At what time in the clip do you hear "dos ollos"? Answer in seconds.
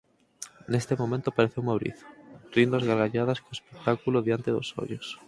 4.55-5.07